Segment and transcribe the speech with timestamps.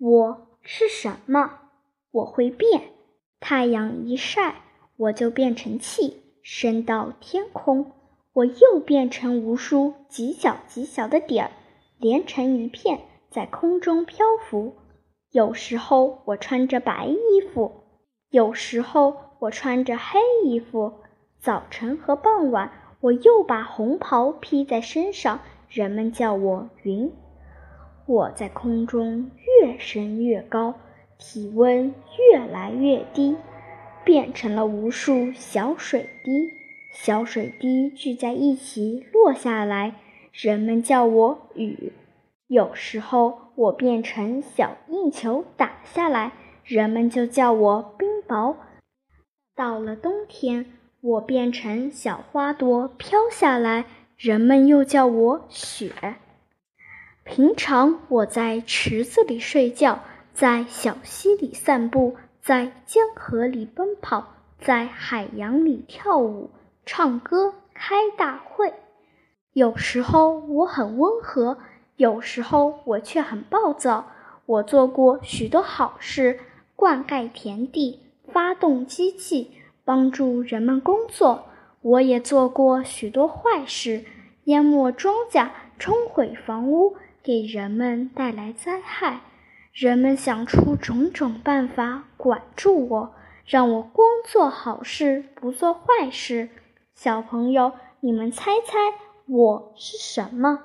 [0.00, 1.58] 我是什么？
[2.12, 2.90] 我会变。
[3.40, 4.62] 太阳一晒，
[4.96, 7.90] 我就变成气，升到天空。
[8.32, 11.50] 我又变成无数极小极小的点儿，
[11.98, 14.74] 连成一片，在空中漂浮。
[15.32, 17.72] 有时候我穿着白衣服，
[18.30, 20.92] 有时候我穿着黑衣服。
[21.40, 22.70] 早晨和傍晚，
[23.00, 27.12] 我又把红袍披在身上，人们叫我云。
[28.08, 29.30] 我在空中
[29.60, 30.74] 越升越高，
[31.18, 31.92] 体温
[32.32, 33.36] 越来越低，
[34.02, 36.48] 变成了无数小水滴。
[36.90, 39.96] 小水滴聚在一起落下来，
[40.32, 41.92] 人们叫我雨。
[42.46, 46.32] 有时候我变成小硬球打下来，
[46.64, 48.56] 人们就叫我冰雹。
[49.54, 50.64] 到了冬天，
[51.02, 53.84] 我变成小花朵飘下来，
[54.16, 55.92] 人们又叫我雪。
[57.28, 60.00] 平常我在池子里睡觉，
[60.32, 66.50] 在小溪里散步，在江河里奔跑，在海洋里跳舞。
[66.86, 68.72] 唱歌开大会，
[69.52, 71.58] 有时候我很温和，
[71.96, 74.06] 有时候我却很暴躁。
[74.46, 76.40] 我做过许多好事，
[76.74, 78.00] 灌溉田地，
[78.32, 79.50] 发动机器，
[79.84, 81.44] 帮助人们工作。
[81.82, 84.06] 我也做过许多坏事，
[84.44, 89.20] 淹没庄稼，冲毁房屋，给人们带来灾害。
[89.72, 93.14] 人们想出种种办法管住我，
[93.46, 96.48] 让我光做好事，不做坏事。
[96.94, 98.76] 小朋友，你们猜猜
[99.26, 100.56] 我是什么？